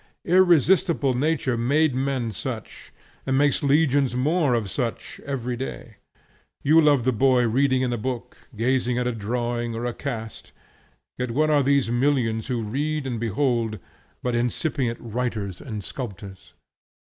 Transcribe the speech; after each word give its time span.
Irresistible 0.25 1.13
nature 1.13 1.55
made 1.55 1.93
men 1.93 2.31
such, 2.31 2.91
and 3.27 3.37
makes 3.37 3.61
legions 3.61 4.15
more 4.15 4.55
of 4.55 4.67
such, 4.67 5.21
every 5.27 5.55
day. 5.55 5.97
You 6.63 6.81
love 6.81 7.03
the 7.03 7.11
boy 7.11 7.47
reading 7.47 7.83
in 7.83 7.93
a 7.93 7.99
book, 7.99 8.35
gazing 8.55 8.97
at 8.97 9.05
a 9.05 9.11
drawing, 9.11 9.75
or 9.75 9.85
a 9.85 9.93
cast; 9.93 10.53
yet 11.19 11.29
what 11.29 11.51
are 11.51 11.61
these 11.61 11.91
millions 11.91 12.47
who 12.47 12.63
read 12.63 13.05
and 13.05 13.19
behold, 13.19 13.77
but 14.23 14.33
incipient 14.33 14.97
writers 14.99 15.61
and 15.61 15.83
sculptors? 15.83 16.53